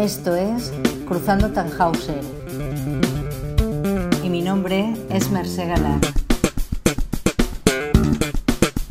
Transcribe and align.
Esto 0.00 0.34
es 0.34 0.72
Cruzando 1.06 1.50
Tannhauser. 1.50 2.24
Y 4.24 4.30
mi 4.30 4.40
nombre 4.40 4.94
es 5.10 5.30
Mercé 5.30 5.66
Galán. 5.66 6.00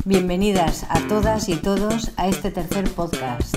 Bienvenidas 0.04 0.86
a 0.88 1.00
todas 1.08 1.48
y 1.48 1.56
todos 1.56 2.12
a 2.16 2.28
este 2.28 2.52
tercer 2.52 2.88
podcast. 2.90 3.56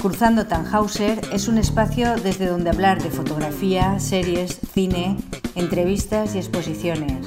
Cruzando 0.00 0.46
Tannhauser 0.46 1.20
es 1.30 1.46
un 1.46 1.58
espacio 1.58 2.16
desde 2.16 2.46
donde 2.46 2.70
hablar 2.70 3.02
de 3.02 3.10
fotografía, 3.10 4.00
series, 4.00 4.58
cine, 4.72 5.18
entrevistas 5.56 6.34
y 6.34 6.38
exposiciones. 6.38 7.26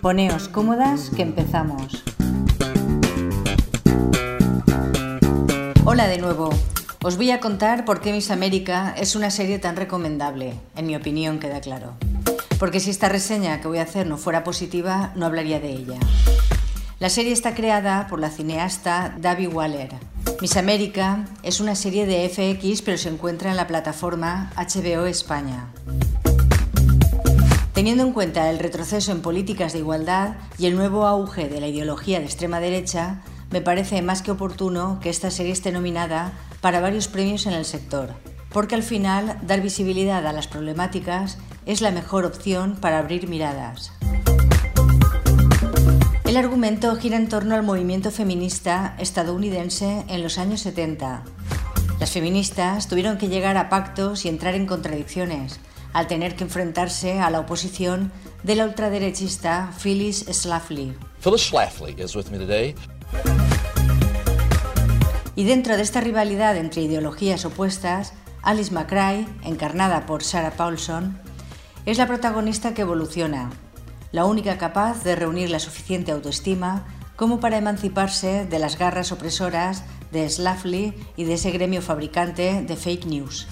Poneos 0.00 0.46
cómodas 0.46 1.10
que 1.10 1.22
empezamos. 1.22 2.04
Hola 5.92 6.08
de 6.08 6.16
nuevo. 6.16 6.48
Os 7.02 7.18
voy 7.18 7.32
a 7.32 7.40
contar 7.40 7.84
por 7.84 8.00
qué 8.00 8.12
Miss 8.12 8.30
América 8.30 8.94
es 8.96 9.14
una 9.14 9.30
serie 9.30 9.58
tan 9.58 9.76
recomendable, 9.76 10.54
en 10.74 10.86
mi 10.86 10.96
opinión 10.96 11.38
queda 11.38 11.60
claro. 11.60 11.92
Porque 12.58 12.80
si 12.80 12.88
esta 12.88 13.10
reseña 13.10 13.60
que 13.60 13.68
voy 13.68 13.76
a 13.76 13.82
hacer 13.82 14.06
no 14.06 14.16
fuera 14.16 14.42
positiva, 14.42 15.12
no 15.16 15.26
hablaría 15.26 15.60
de 15.60 15.68
ella. 15.68 15.98
La 16.98 17.10
serie 17.10 17.32
está 17.32 17.54
creada 17.54 18.06
por 18.08 18.20
la 18.20 18.30
cineasta 18.30 19.14
Davi 19.18 19.46
Waller. 19.48 19.90
Miss 20.40 20.56
América 20.56 21.26
es 21.42 21.60
una 21.60 21.74
serie 21.74 22.06
de 22.06 22.26
FX 22.26 22.80
pero 22.80 22.96
se 22.96 23.10
encuentra 23.10 23.50
en 23.50 23.58
la 23.58 23.66
plataforma 23.66 24.50
HBO 24.56 25.04
España. 25.04 25.66
Teniendo 27.74 28.02
en 28.02 28.14
cuenta 28.14 28.48
el 28.48 28.60
retroceso 28.60 29.12
en 29.12 29.20
políticas 29.20 29.74
de 29.74 29.80
igualdad 29.80 30.36
y 30.56 30.64
el 30.64 30.74
nuevo 30.74 31.06
auge 31.06 31.50
de 31.50 31.60
la 31.60 31.66
ideología 31.66 32.18
de 32.18 32.24
extrema 32.24 32.60
derecha, 32.60 33.20
me 33.52 33.60
parece 33.60 34.00
más 34.00 34.22
que 34.22 34.30
oportuno 34.30 34.98
que 35.02 35.10
esta 35.10 35.30
serie 35.30 35.52
esté 35.52 35.72
nominada 35.72 36.32
para 36.60 36.80
varios 36.80 37.06
premios 37.06 37.46
en 37.46 37.52
el 37.52 37.66
sector, 37.66 38.14
porque 38.50 38.74
al 38.74 38.82
final 38.82 39.38
dar 39.42 39.60
visibilidad 39.60 40.26
a 40.26 40.32
las 40.32 40.48
problemáticas 40.48 41.38
es 41.66 41.82
la 41.82 41.90
mejor 41.90 42.24
opción 42.24 42.76
para 42.80 42.98
abrir 42.98 43.28
miradas. 43.28 43.92
El 46.24 46.38
argumento 46.38 46.96
gira 46.96 47.18
en 47.18 47.28
torno 47.28 47.54
al 47.54 47.62
movimiento 47.62 48.10
feminista 48.10 48.96
estadounidense 48.98 50.04
en 50.08 50.22
los 50.22 50.38
años 50.38 50.62
70. 50.62 51.22
Las 52.00 52.10
feministas 52.10 52.88
tuvieron 52.88 53.18
que 53.18 53.28
llegar 53.28 53.58
a 53.58 53.68
pactos 53.68 54.24
y 54.24 54.30
entrar 54.30 54.54
en 54.54 54.64
contradicciones, 54.64 55.60
al 55.92 56.06
tener 56.06 56.36
que 56.36 56.44
enfrentarse 56.44 57.20
a 57.20 57.28
la 57.28 57.40
oposición 57.40 58.10
de 58.44 58.56
la 58.56 58.64
ultraderechista 58.64 59.70
Phyllis 59.78 60.24
Schlafly. 60.32 60.94
Phyllis 61.20 61.52
Schlafly 61.52 62.02
is 62.02 62.16
with 62.16 62.30
me 62.30 62.38
today. 62.38 62.74
Y 65.34 65.44
dentro 65.44 65.76
de 65.76 65.82
esta 65.82 66.00
rivalidad 66.00 66.56
entre 66.56 66.82
ideologías 66.82 67.44
opuestas, 67.44 68.12
Alice 68.42 68.72
McRae, 68.72 69.26
encarnada 69.42 70.06
por 70.06 70.22
Sarah 70.22 70.52
Paulson, 70.52 71.18
es 71.86 71.98
la 71.98 72.06
protagonista 72.06 72.74
que 72.74 72.82
evoluciona, 72.82 73.50
la 74.12 74.24
única 74.24 74.58
capaz 74.58 75.02
de 75.04 75.16
reunir 75.16 75.50
la 75.50 75.58
suficiente 75.58 76.12
autoestima 76.12 76.84
como 77.16 77.40
para 77.40 77.58
emanciparse 77.58 78.46
de 78.46 78.58
las 78.58 78.78
garras 78.78 79.10
opresoras 79.12 79.84
de 80.10 80.28
Schlafly 80.28 80.94
y 81.16 81.24
de 81.24 81.34
ese 81.34 81.50
gremio 81.50 81.82
fabricante 81.82 82.62
de 82.62 82.76
fake 82.76 83.06
news. 83.06 83.46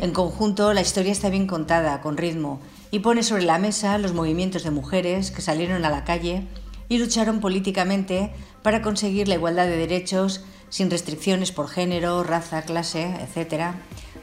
En 0.00 0.12
conjunto, 0.12 0.72
la 0.72 0.80
historia 0.80 1.12
está 1.12 1.30
bien 1.30 1.46
contada, 1.46 2.00
con 2.00 2.16
ritmo, 2.16 2.60
y 2.92 3.00
pone 3.00 3.24
sobre 3.24 3.42
la 3.42 3.58
mesa 3.58 3.98
los 3.98 4.12
movimientos 4.12 4.62
de 4.62 4.70
mujeres 4.70 5.30
que 5.32 5.40
salieron 5.40 5.84
a 5.84 5.90
la 5.90 6.04
calle 6.04 6.46
y 6.88 6.98
lucharon 6.98 7.40
políticamente 7.40 8.32
para 8.62 8.82
conseguir 8.82 9.26
la 9.26 9.34
igualdad 9.34 9.64
de 9.64 9.78
derechos 9.78 10.44
sin 10.68 10.90
restricciones 10.90 11.52
por 11.52 11.68
género, 11.68 12.22
raza, 12.22 12.62
clase, 12.62 13.14
etc., 13.20 13.72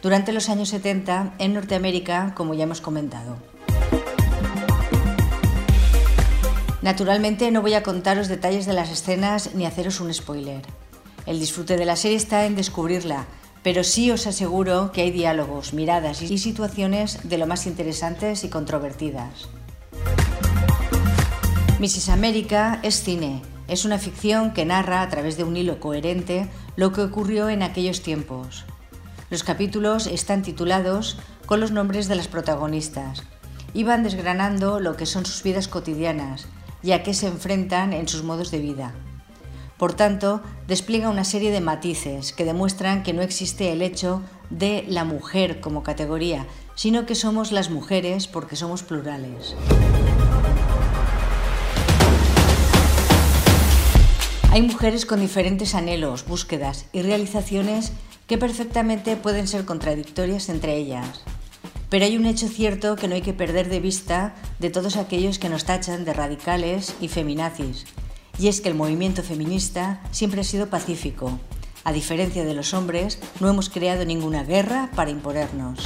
durante 0.04 0.32
los 0.32 0.50
años 0.50 0.70
70 0.70 1.34
en 1.40 1.54
Norteamérica, 1.54 2.34
como 2.36 2.54
ya 2.54 2.64
hemos 2.64 2.80
comentado. 2.80 3.38
Naturalmente 6.82 7.52
no 7.52 7.62
voy 7.62 7.74
a 7.74 7.84
contaros 7.84 8.28
detalles 8.28 8.66
de 8.68 8.74
las 8.74 8.92
escenas 8.92 9.56
ni 9.56 9.66
haceros 9.66 10.00
un 10.00 10.14
spoiler. 10.14 10.62
El 11.26 11.40
disfrute 11.40 11.76
de 11.76 11.86
la 11.86 11.96
serie 11.96 12.18
está 12.18 12.46
en 12.46 12.56
descubrirla, 12.56 13.26
pero 13.64 13.84
sí 13.84 14.12
os 14.12 14.28
aseguro 14.28 14.92
que 14.92 15.02
hay 15.02 15.12
diálogos, 15.12 15.74
miradas 15.74 16.22
y 16.22 16.38
situaciones 16.38 17.28
de 17.28 17.38
lo 17.38 17.48
más 17.48 17.68
interesantes 17.68 18.44
y 18.44 18.50
controvertidas. 18.50 19.50
Mrs. 21.80 22.10
América 22.10 22.80
es 22.84 23.04
cine, 23.04 23.42
es 23.68 23.86
una 23.86 24.00
ficción 24.00 24.52
que 24.54 24.66
narra 24.66 25.02
a 25.02 25.10
través 25.10 25.38
de 25.38 25.44
un 25.44 25.56
hilo 25.56 25.80
coherente 25.80 26.50
lo 26.76 26.92
que 26.92 27.02
ocurrió 27.02 27.50
en 27.50 27.64
aquellos 27.64 28.02
tiempos. 28.02 28.66
Los 29.30 29.44
capítulos 29.44 30.08
están 30.08 30.42
titulados 30.42 31.18
con 31.46 31.60
los 31.60 31.72
nombres 31.72 32.08
de 32.08 32.16
las 32.16 32.28
protagonistas 32.28 33.24
y 33.74 33.84
van 33.84 34.04
desgranando 34.04 34.80
lo 34.80 34.98
que 34.98 35.06
son 35.06 35.26
sus 35.26 35.44
vidas 35.44 35.68
cotidianas 35.68 36.48
y 36.82 36.92
a 36.92 37.04
qué 37.04 37.14
se 37.14 37.28
enfrentan 37.28 37.94
en 37.94 38.08
sus 38.08 38.24
modos 38.24 38.52
de 38.52 38.60
vida. 38.60 38.94
Por 39.80 39.94
tanto, 39.94 40.42
despliega 40.68 41.10
una 41.10 41.24
serie 41.24 41.52
de 41.52 41.62
matices 41.62 42.34
que 42.34 42.44
demuestran 42.44 43.02
que 43.02 43.14
no 43.14 43.22
existe 43.22 43.72
el 43.72 43.82
hecho 43.82 44.22
de 44.50 44.84
la 44.90 45.06
mujer 45.06 45.62
como 45.62 45.84
categoría, 45.84 46.46
sino 46.76 47.06
que 47.06 47.16
somos 47.16 47.54
las 47.54 47.70
mujeres 47.70 48.28
porque 48.28 48.58
somos 48.58 48.84
plurales. 48.84 49.56
Hay 54.52 54.64
mujeres 54.64 55.06
con 55.06 55.22
diferentes 55.22 55.74
anhelos, 55.74 56.26
búsquedas 56.28 56.88
y 56.92 57.02
realizaciones 57.02 57.94
que 58.28 58.38
perfectamente 58.38 59.16
pueden 59.16 59.48
ser 59.48 59.64
contradictorias 59.64 60.50
entre 60.50 60.76
ellas. 60.76 61.22
Pero 61.90 62.04
hay 62.04 62.18
un 62.18 62.26
hecho 62.26 62.50
cierto 62.50 62.98
que 62.98 63.08
no 63.08 63.16
hay 63.16 63.22
que 63.22 63.34
perder 63.34 63.70
de 63.70 63.80
vista 63.80 64.36
de 64.60 64.70
todos 64.70 64.98
aquellos 64.98 65.40
que 65.40 65.48
nos 65.48 65.64
tachan 65.64 66.04
de 66.04 66.12
radicales 66.12 66.96
y 67.00 67.08
feminazis, 67.08 67.86
y 68.40 68.48
es 68.48 68.62
que 68.62 68.70
el 68.70 68.76
movimiento 68.76 69.22
feminista 69.22 70.02
siempre 70.12 70.42
ha 70.42 70.46
sido 70.46 70.70
pacífico. 70.70 71.38
A 71.84 71.92
diferencia 71.92 72.46
de 72.46 72.54
los 72.54 72.74
hombres, 72.74 73.20
no 73.40 73.50
hemos 73.50 73.70
creado 73.70 74.06
ninguna 74.06 74.44
guerra 74.44 74.90
para 74.96 75.12
imponernos. 75.12 75.80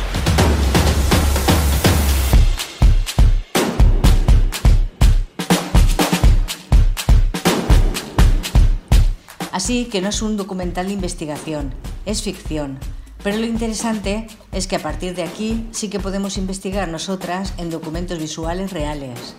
Así 9.51 9.85
que 9.85 10.01
no 10.01 10.09
es 10.09 10.21
un 10.21 10.35
documental 10.37 10.87
de 10.87 10.93
investigación, 10.93 11.73
es 12.05 12.21
ficción. 12.21 12.79
Pero 13.23 13.37
lo 13.37 13.45
interesante 13.45 14.27
es 14.51 14.67
que 14.67 14.75
a 14.75 14.81
partir 14.81 15.15
de 15.15 15.23
aquí 15.23 15.67
sí 15.71 15.89
que 15.89 15.99
podemos 15.99 16.37
investigar 16.37 16.87
nosotras 16.87 17.53
en 17.57 17.69
documentos 17.69 18.19
visuales 18.19 18.71
reales. 18.71 19.35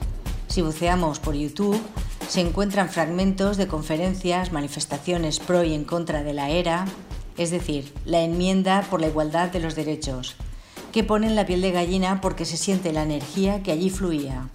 Si 0.46 0.62
buceamos 0.62 1.18
por 1.18 1.34
YouTube, 1.34 1.80
se 2.34 2.40
encuentran 2.40 2.88
fragmentos 2.88 3.56
de 3.56 3.68
conferencias, 3.68 4.50
manifestaciones 4.50 5.38
pro 5.38 5.62
y 5.62 5.72
en 5.72 5.84
contra 5.84 6.24
de 6.24 6.32
la 6.32 6.50
ERA, 6.50 6.84
es 7.38 7.52
decir, 7.52 7.94
la 8.04 8.22
enmienda 8.22 8.84
por 8.90 9.00
la 9.00 9.06
igualdad 9.06 9.50
de 9.50 9.60
los 9.60 9.76
derechos, 9.76 10.34
que 10.90 11.04
ponen 11.04 11.36
la 11.36 11.46
piel 11.46 11.60
de 11.60 11.70
gallina 11.70 12.20
porque 12.20 12.44
se 12.44 12.56
siente 12.56 12.92
la 12.92 13.04
energía 13.04 13.62
que 13.62 13.70
allí 13.70 13.88
fluía. 13.88 14.48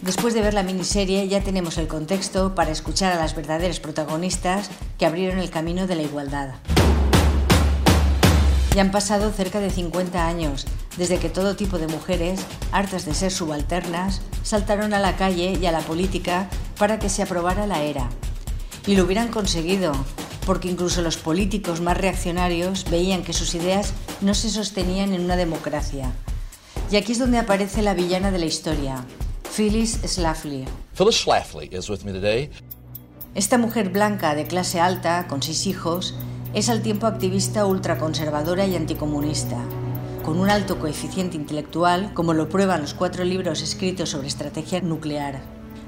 Después 0.00 0.32
de 0.32 0.42
ver 0.42 0.54
la 0.54 0.62
miniserie 0.62 1.26
ya 1.26 1.40
tenemos 1.40 1.76
el 1.76 1.88
contexto 1.88 2.54
para 2.54 2.70
escuchar 2.70 3.12
a 3.12 3.18
las 3.18 3.34
verdaderas 3.34 3.80
protagonistas 3.80 4.70
que 4.96 5.06
abrieron 5.06 5.40
el 5.40 5.50
camino 5.50 5.88
de 5.88 5.96
la 5.96 6.02
igualdad. 6.02 6.50
Ya 8.74 8.82
han 8.82 8.92
pasado 8.92 9.32
cerca 9.32 9.58
de 9.58 9.70
50 9.70 10.26
años 10.26 10.66
desde 10.96 11.18
que 11.18 11.28
todo 11.28 11.56
tipo 11.56 11.78
de 11.78 11.88
mujeres, 11.88 12.40
hartas 12.70 13.04
de 13.04 13.14
ser 13.14 13.32
subalternas, 13.32 14.22
saltaron 14.44 14.94
a 14.94 15.00
la 15.00 15.16
calle 15.16 15.58
y 15.60 15.66
a 15.66 15.72
la 15.72 15.80
política 15.80 16.48
para 16.78 16.98
que 16.98 17.08
se 17.08 17.22
aprobara 17.22 17.66
la 17.66 17.82
era. 17.82 18.08
Y 18.86 18.94
lo 18.94 19.04
hubieran 19.04 19.28
conseguido, 19.28 19.92
porque 20.46 20.68
incluso 20.68 21.02
los 21.02 21.16
políticos 21.16 21.80
más 21.80 21.96
reaccionarios 21.96 22.88
veían 22.90 23.24
que 23.24 23.32
sus 23.32 23.54
ideas 23.54 23.92
no 24.20 24.34
se 24.34 24.50
sostenían 24.50 25.14
en 25.14 25.22
una 25.22 25.36
democracia. 25.36 26.12
Y 26.90 26.96
aquí 26.96 27.12
es 27.12 27.18
donde 27.18 27.38
aparece 27.38 27.82
la 27.82 27.94
villana 27.94 28.30
de 28.30 28.38
la 28.38 28.46
historia, 28.46 29.04
Phyllis 29.56 29.98
Schlafly. 30.06 30.64
Phyllis 30.94 31.24
Schlafly 31.24 31.72
is 31.72 31.88
with 31.88 32.02
me 32.04 32.12
today. 32.12 32.50
Esta 33.34 33.58
mujer 33.58 33.90
blanca 33.90 34.34
de 34.34 34.44
clase 34.44 34.80
alta, 34.80 35.26
con 35.28 35.42
seis 35.42 35.66
hijos, 35.66 36.14
es 36.52 36.68
al 36.68 36.82
tiempo 36.82 37.06
activista 37.06 37.64
ultraconservadora 37.64 38.66
y 38.66 38.74
anticomunista. 38.74 39.56
Con 40.24 40.40
un 40.40 40.50
alto 40.50 40.80
coeficiente 40.80 41.36
intelectual, 41.36 42.12
como 42.12 42.34
lo 42.34 42.48
prueban 42.48 42.80
los 42.80 42.92
cuatro 42.92 43.24
libros 43.24 43.62
escritos 43.62 44.10
sobre 44.10 44.26
estrategia 44.26 44.80
nuclear. 44.80 45.40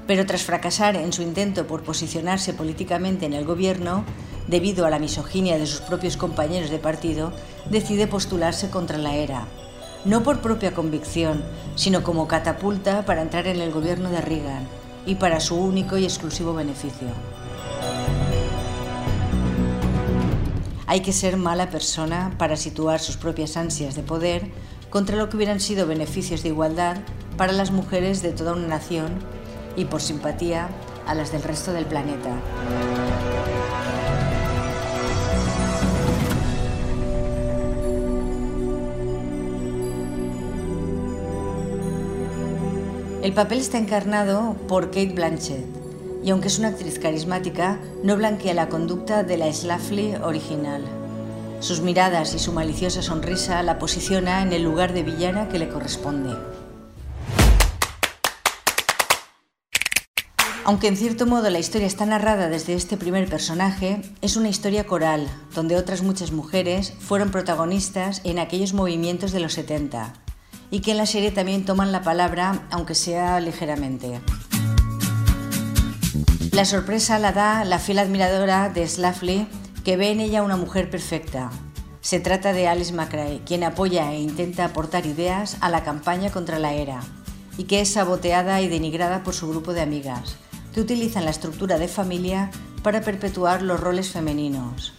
Pero 0.07 0.25
tras 0.25 0.43
fracasar 0.43 0.95
en 0.95 1.11
su 1.11 1.21
intento 1.21 1.67
por 1.67 1.83
posicionarse 1.83 2.53
políticamente 2.53 3.25
en 3.25 3.33
el 3.33 3.45
gobierno, 3.45 4.05
debido 4.47 4.85
a 4.85 4.89
la 4.89 4.99
misoginia 4.99 5.57
de 5.57 5.67
sus 5.67 5.81
propios 5.81 6.15
compañeros 6.15 6.69
de 6.69 6.79
partido, 6.79 7.33
decide 7.69 8.07
postularse 8.07 8.69
contra 8.69 8.97
la 8.97 9.15
ERA, 9.15 9.47
no 10.05 10.23
por 10.23 10.39
propia 10.39 10.73
convicción, 10.73 11.43
sino 11.75 12.03
como 12.03 12.27
catapulta 12.27 13.05
para 13.05 13.21
entrar 13.21 13.47
en 13.47 13.59
el 13.59 13.71
gobierno 13.71 14.09
de 14.09 14.21
Reagan 14.21 14.67
y 15.05 15.15
para 15.15 15.41
su 15.41 15.57
único 15.57 15.97
y 15.97 16.05
exclusivo 16.05 16.53
beneficio. 16.53 17.07
Hay 20.93 21.01
que 21.01 21.11
ser 21.11 21.37
mala 21.37 21.71
persona 21.71 22.35
para 22.37 22.55
situar 22.55 22.99
sus 22.99 23.17
propias 23.17 23.57
ansias 23.57 23.95
de 23.95 24.03
poder 24.03 24.51
contra 24.91 25.15
lo 25.15 25.27
que 25.27 25.37
hubieran 25.37 25.59
sido 25.59 25.87
beneficios 25.87 26.43
de 26.43 26.49
igualdad 26.49 26.97
para 27.35 27.51
las 27.51 27.71
mujeres 27.71 28.21
de 28.21 28.31
toda 28.31 28.53
una 28.53 28.67
nación 28.67 29.17
y 29.75 29.85
por 29.85 30.03
simpatía 30.03 30.69
a 31.07 31.15
las 31.15 31.31
del 31.31 31.41
resto 31.41 31.73
del 31.73 31.87
planeta. 31.87 32.29
El 43.23 43.33
papel 43.33 43.57
está 43.57 43.79
encarnado 43.79 44.55
por 44.67 44.91
Kate 44.91 45.13
Blanchett 45.15 45.82
y 46.23 46.29
aunque 46.29 46.47
es 46.47 46.59
una 46.59 46.69
actriz 46.69 46.99
carismática, 46.99 47.79
no 48.03 48.15
blanquea 48.15 48.53
la 48.53 48.69
conducta 48.69 49.23
de 49.23 49.37
la 49.37 49.51
Slafley 49.51 50.15
original. 50.15 50.83
Sus 51.59 51.81
miradas 51.81 52.33
y 52.33 52.39
su 52.39 52.51
maliciosa 52.51 53.01
sonrisa 53.01 53.61
la 53.63 53.77
posiciona 53.79 54.41
en 54.41 54.53
el 54.53 54.63
lugar 54.63 54.93
de 54.93 55.03
villana 55.03 55.49
que 55.49 55.59
le 55.59 55.69
corresponde. 55.69 56.35
Aunque 60.65 60.87
en 60.87 60.95
cierto 60.95 61.25
modo 61.25 61.49
la 61.49 61.59
historia 61.59 61.87
está 61.87 62.05
narrada 62.05 62.47
desde 62.47 62.73
este 62.73 62.95
primer 62.95 63.27
personaje, 63.29 64.01
es 64.21 64.37
una 64.37 64.47
historia 64.47 64.85
coral, 64.85 65.27
donde 65.53 65.75
otras 65.75 66.03
muchas 66.03 66.31
mujeres 66.31 66.93
fueron 66.99 67.31
protagonistas 67.31 68.21
en 68.23 68.39
aquellos 68.39 68.73
movimientos 68.73 69.33
de 69.33 69.41
los 69.41 69.53
70, 69.53 70.13
y 70.71 70.79
que 70.79 70.91
en 70.91 70.97
la 70.97 71.05
serie 71.05 71.31
también 71.31 71.65
toman 71.65 71.91
la 71.91 72.01
palabra, 72.01 72.65
aunque 72.71 72.95
sea 72.95 73.41
ligeramente. 73.41 74.21
La 76.53 76.65
sorpresa 76.65 77.17
la 77.17 77.31
da 77.31 77.65
la 77.65 77.79
fiel 77.79 77.97
admiradora 77.97 78.69
de 78.69 78.87
Slafley, 78.87 79.47
que 79.83 79.97
ve 79.97 80.11
en 80.11 80.19
ella 80.19 80.43
una 80.43 80.55
mujer 80.55 80.87
perfecta. 80.87 81.49
Se 82.01 82.19
trata 82.19 82.53
de 82.53 82.67
Alice 82.67 82.93
McRae, 82.93 83.41
quien 83.43 83.63
apoya 83.63 84.13
e 84.13 84.19
intenta 84.19 84.65
aportar 84.65 85.07
ideas 85.07 85.57
a 85.61 85.71
la 85.71 85.83
campaña 85.83 86.29
contra 86.29 86.59
la 86.59 86.75
ERA, 86.75 86.99
y 87.57 87.63
que 87.63 87.81
es 87.81 87.93
saboteada 87.93 88.61
y 88.61 88.67
denigrada 88.67 89.23
por 89.23 89.33
su 89.33 89.49
grupo 89.49 89.73
de 89.73 89.81
amigas, 89.81 90.35
que 90.75 90.81
utilizan 90.81 91.25
la 91.25 91.31
estructura 91.31 91.79
de 91.79 91.87
familia 91.87 92.51
para 92.83 93.01
perpetuar 93.01 93.63
los 93.63 93.79
roles 93.79 94.11
femeninos. 94.11 94.93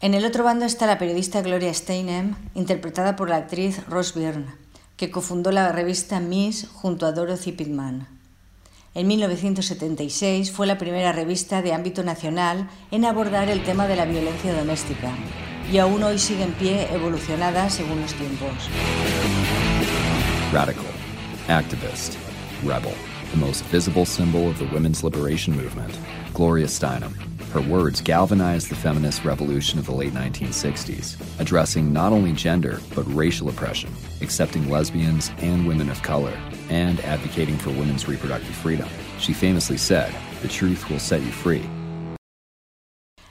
En 0.00 0.14
el 0.14 0.24
otro 0.24 0.44
bando 0.44 0.66
está 0.66 0.86
la 0.86 0.98
periodista 0.98 1.42
Gloria 1.42 1.74
Steinem, 1.74 2.36
interpretada 2.54 3.16
por 3.16 3.28
la 3.28 3.38
actriz 3.38 3.84
Rose 3.88 4.16
Byrne, 4.16 4.67
que 4.98 5.10
cofundó 5.12 5.52
la 5.52 5.70
revista 5.70 6.18
Miss 6.18 6.66
junto 6.74 7.06
a 7.06 7.12
Dorothy 7.12 7.52
Pitman. 7.52 8.08
En 8.94 9.06
1976 9.06 10.50
fue 10.50 10.66
la 10.66 10.76
primera 10.76 11.12
revista 11.12 11.62
de 11.62 11.72
ámbito 11.72 12.02
nacional 12.02 12.68
en 12.90 13.04
abordar 13.04 13.48
el 13.48 13.62
tema 13.62 13.86
de 13.86 13.94
la 13.94 14.04
violencia 14.04 14.52
doméstica 14.52 15.14
y 15.72 15.78
aún 15.78 16.02
hoy 16.02 16.18
sigue 16.18 16.42
en 16.42 16.52
pie 16.52 16.92
evolucionada 16.92 17.70
según 17.70 18.00
los 18.00 18.12
tiempos. 18.14 18.50
Radical, 20.52 20.84
activist, 21.46 22.16
rebel, 22.64 22.94
the 23.30 23.38
most 23.38 23.64
visible 23.70 24.04
symbol 24.04 24.48
of 24.48 24.58
the 24.58 24.66
women's 24.74 25.04
liberation 25.04 25.54
movement, 25.54 25.94
Gloria 26.34 26.66
Steinem. 26.66 27.14
Her 27.52 27.62
words 27.62 28.02
galvanized 28.02 28.68
the 28.68 28.76
feminist 28.76 29.24
revolution 29.24 29.78
of 29.78 29.86
the 29.86 29.92
late 29.92 30.12
1960s, 30.12 31.16
addressing 31.40 31.90
not 31.90 32.12
only 32.12 32.32
gender, 32.32 32.78
but 32.94 33.04
racial 33.14 33.48
oppression, 33.48 33.90
accepting 34.20 34.68
lesbians 34.68 35.30
and 35.38 35.66
women 35.66 35.88
of 35.88 36.02
color, 36.02 36.36
and 36.68 37.00
advocating 37.00 37.56
for 37.56 37.70
women's 37.70 38.06
reproductive 38.06 38.54
freedom. 38.54 38.86
She 39.18 39.32
famously 39.32 39.78
said, 39.78 40.12
The 40.42 40.48
truth 40.48 40.90
will 40.90 40.98
set 40.98 41.22
you 41.22 41.32
free. 41.32 41.64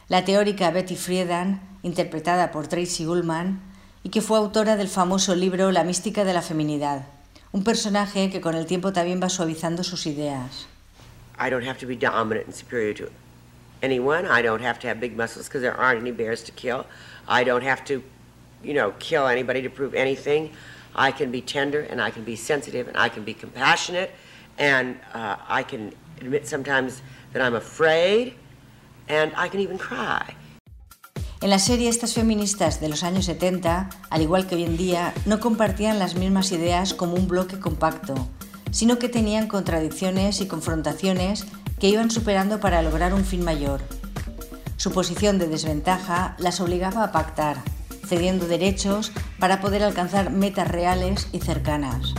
La 0.09 0.23
teórica 0.23 0.71
Betty 0.71 0.95
Friedan, 0.95 1.61
interpretada 1.83 2.51
por 2.51 2.65
Tracy 2.65 3.05
Ullman, 3.05 3.61
y 4.03 4.09
que 4.09 4.21
fue 4.21 4.39
autora 4.39 4.77
del 4.77 4.87
famoso 4.87 5.35
libro 5.35 5.71
La 5.71 5.83
mística 5.83 6.23
de 6.23 6.33
la 6.33 6.41
feminidad, 6.41 7.05
un 7.51 7.63
personaje 7.63 8.31
que 8.31 8.41
con 8.41 8.55
el 8.55 8.65
tiempo 8.65 8.91
también 8.93 9.21
va 9.21 9.29
suavizando 9.29 9.83
sus 9.83 10.07
ideas. 10.07 10.65
I 11.39 11.51
don't 11.51 11.67
have 11.67 11.77
to 11.77 11.85
be 11.85 11.95
dominant 11.95 12.47
and 12.47 12.55
superior 12.55 12.95
to 12.95 13.11
anyone. 13.81 14.25
I 14.25 14.41
don't 14.41 14.61
have 14.61 14.79
to 14.79 14.87
have 14.87 14.99
big 14.99 15.15
muscles 15.15 15.47
because 15.47 15.61
there 15.61 15.75
aren't 15.75 16.01
any 16.01 16.11
bears 16.11 16.43
to 16.43 16.51
kill. 16.51 16.85
I 17.27 17.43
don't 17.43 17.63
have 17.63 17.83
to, 17.85 18.03
you 18.63 18.73
know, 18.73 18.93
kill 18.99 19.27
anybody 19.27 19.61
to 19.61 19.69
prove 19.69 19.93
anything. 19.93 20.51
I 20.95 21.11
can 21.11 21.31
be 21.31 21.41
tender 21.41 21.81
and 21.81 22.01
I 22.01 22.09
can 22.09 22.23
be 22.23 22.35
sensitive 22.35 22.87
and 22.87 22.97
I 22.97 23.09
can 23.09 23.23
be 23.23 23.33
compassionate 23.33 24.11
and 24.57 24.97
uh, 25.13 25.37
I 25.47 25.63
can 25.63 25.93
admit 26.19 26.47
sometimes 26.47 27.01
that 27.33 27.41
I'm 27.41 27.55
afraid 27.55 28.33
and 29.07 29.31
I 29.35 29.47
can 29.47 29.59
even 29.59 29.77
cry. 29.77 30.33
En 31.39 31.51
la 31.51 31.59
serie, 31.59 31.87
estas 31.87 32.15
feministas 32.15 32.79
de 32.79 32.89
los 32.89 33.03
años 33.03 33.25
70, 33.25 33.89
al 34.09 34.21
igual 34.23 34.47
que 34.47 34.55
hoy 34.55 34.63
en 34.63 34.75
día, 34.75 35.13
no 35.27 35.39
compartían 35.39 35.99
las 35.99 36.15
mismas 36.15 36.51
ideas 36.51 36.95
como 36.95 37.13
un 37.13 37.27
bloque 37.27 37.59
compacto, 37.59 38.15
sino 38.71 38.97
que 38.97 39.07
tenían 39.07 39.47
contradicciones 39.47 40.41
y 40.41 40.47
confrontaciones 40.47 41.45
que 41.79 41.89
iban 41.89 42.11
superando 42.11 42.59
para 42.59 42.81
lograr 42.81 43.13
un 43.13 43.25
fin 43.25 43.43
mayor. 43.43 43.81
Su 44.77 44.91
posición 44.91 45.39
de 45.39 45.47
desventaja 45.47 46.35
las 46.39 46.59
obligaba 46.59 47.03
a 47.03 47.11
pactar, 47.11 47.57
cediendo 48.05 48.47
derechos 48.47 49.11
para 49.39 49.61
poder 49.61 49.83
alcanzar 49.83 50.31
metas 50.31 50.67
reales 50.67 51.27
y 51.31 51.39
cercanas. 51.39 52.13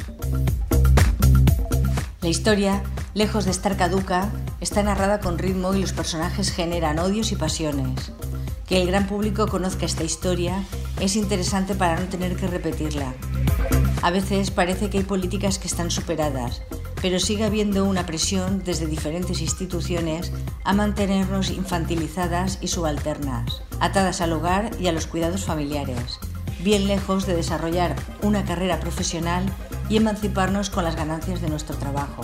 La 2.21 2.29
historia, 2.29 2.83
lejos 3.15 3.45
de 3.45 3.53
estar 3.53 3.77
caduca, 3.77 4.31
está 4.61 4.83
narrada 4.83 5.21
con 5.21 5.39
ritmo 5.39 5.75
y 5.75 5.81
los 5.81 5.93
personajes 5.93 6.51
generan 6.51 6.99
odios 6.99 7.33
y 7.33 7.37
pasiones. 7.37 8.13
Que 8.67 8.83
el 8.83 8.87
gran 8.87 9.07
público 9.07 9.47
conozca 9.47 9.87
esta 9.87 10.05
historia 10.05 10.65
es 11.01 11.17
interesante 11.17 11.75
para 11.75 11.99
no 11.99 12.07
tener 12.09 12.37
que 12.37 12.49
repetirla. 12.49 13.15
A 14.03 14.11
veces 14.11 14.51
parece 14.51 14.91
que 14.91 14.99
hay 14.99 15.05
políticas 15.05 15.59
que 15.59 15.69
están 15.69 15.91
superadas, 15.91 16.63
pero 17.01 17.21
sigue 17.21 17.45
habiendo 17.45 17.85
una 17.85 18.07
presión 18.07 18.63
desde 18.65 18.87
diferentes 18.87 19.41
instituciones 19.41 20.33
a 20.65 20.73
mantenernos 20.73 21.51
infantilizadas 21.51 22.59
y 22.61 22.69
subalternas, 22.69 23.63
atadas 23.81 24.21
al 24.21 24.33
hogar 24.33 24.71
y 24.81 24.89
a 24.89 24.93
los 24.93 25.07
cuidados 25.07 25.45
familiares, 25.45 26.19
bien 26.61 26.89
lejos 26.89 27.27
de 27.27 27.37
desarrollar 27.37 27.95
una 28.23 28.45
carrera 28.45 28.81
profesional 28.81 29.45
y 29.89 29.97
emanciparnos 29.97 30.71
con 30.71 30.85
las 30.85 30.97
ganancias 30.97 31.41
de 31.41 31.49
nuestro 31.49 31.77
trabajo. 31.77 32.23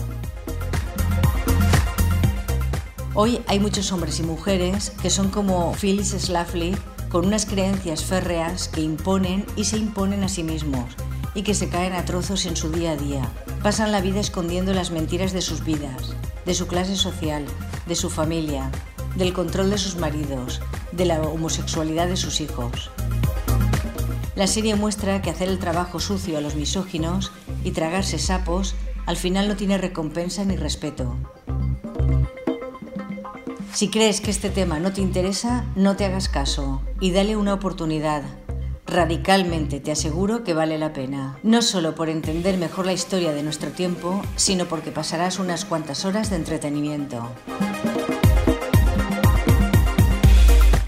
Hoy 3.17 3.41
hay 3.47 3.61
muchos 3.61 3.93
hombres 3.93 4.19
y 4.19 4.25
mujeres 4.25 4.91
que 5.01 5.09
son 5.09 5.31
como 5.31 5.73
Phyllis 5.75 6.17
Schlafly, 6.19 6.77
con 7.11 7.27
unas 7.27 7.47
creencias 7.47 8.05
férreas 8.05 8.67
que 8.67 8.81
imponen 8.81 9.47
y 9.55 9.65
se 9.65 9.77
imponen 9.77 10.25
a 10.25 10.29
sí 10.29 10.43
mismos 10.43 10.97
y 11.33 11.43
que 11.43 11.55
se 11.55 11.69
caen 11.69 11.93
a 11.93 12.05
trozos 12.05 12.45
en 12.47 12.57
su 12.57 12.73
día 12.73 12.93
a 12.93 12.97
día. 12.97 13.31
Pasan 13.65 13.93
la 13.93 14.03
vida 14.03 14.21
escondiendo 14.21 14.75
las 14.75 14.91
mentiras 14.91 15.33
de 15.33 15.41
sus 15.41 15.65
vidas, 15.65 16.15
de 16.45 16.53
su 16.53 16.67
clase 16.67 16.97
social, 16.97 17.47
de 17.87 17.95
su 17.95 18.11
familia, 18.11 18.71
del 19.17 19.33
control 19.33 19.71
de 19.71 19.79
sus 19.79 19.97
maridos, 19.97 20.61
de 20.93 21.07
la 21.07 21.23
homosexualidad 21.23 22.07
de 22.07 22.19
sus 22.19 22.43
hijos. 22.43 22.91
La 24.37 24.49
serie 24.49 24.75
muestra 24.75 25.23
que 25.23 25.31
hacer 25.31 25.49
el 25.49 25.59
trabajo 25.59 25.99
sucio 25.99 26.37
a 26.37 26.43
los 26.43 26.57
misóginos 26.57 27.33
y 27.65 27.71
tragarse 27.71 28.19
sapos 28.19 28.75
al 29.07 29.17
final 29.17 29.49
no 29.49 29.57
tiene 29.57 29.79
recompensa 29.79 30.45
ni 30.45 30.57
respeto. 30.57 31.17
Si 33.73 33.89
crees 33.89 34.21
que 34.21 34.31
este 34.31 34.51
tema 34.51 34.79
no 34.79 34.93
te 34.93 35.01
interesa, 35.01 35.65
no 35.75 35.97
te 35.97 36.05
hagas 36.05 36.29
caso 36.29 36.83
y 37.01 37.13
dale 37.13 37.35
una 37.35 37.55
oportunidad 37.55 38.25
radicalmente 38.87 39.81
te 39.81 39.93
aseguro 39.93 40.45
que 40.45 40.55
vale 40.55 40.79
la 40.79 40.93
pena. 40.93 41.39
No 41.43 41.63
solo 41.63 41.95
por 41.95 42.09
entender 42.09 42.59
mejor 42.59 42.87
la 42.87 42.93
historia 42.93 43.33
de 43.33 43.43
nuestro 43.43 43.71
tiempo, 43.71 44.23
sino 44.37 44.67
porque 44.67 44.91
pasarás 44.91 45.39
unas 45.39 45.65
cuantas 45.65 46.05
horas 46.05 46.31
de 46.31 46.37
entretenimiento. 46.37 47.29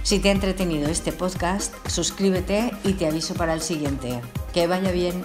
Si 0.02 0.20
te 0.20 0.28
ha 0.28 0.32
entretenido 0.32 0.88
este 0.88 1.10
podcast, 1.10 1.74
suscríbete 1.88 2.70
y 2.84 2.92
te 2.92 3.06
aviso 3.06 3.34
para 3.34 3.54
el 3.54 3.60
siguiente. 3.60 4.20
Que 4.52 4.68
vaya 4.68 4.92
bien. 4.92 5.24